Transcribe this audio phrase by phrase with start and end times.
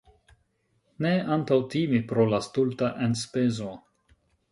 [1.05, 3.69] Ne antaŭtimi pro la stulta enspezo.